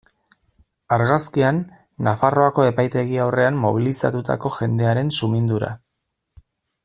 [0.95, 1.59] Argazkian,
[2.07, 5.73] Nafarroako epaitegi aurrean mobilizatutako jendearen sumindura.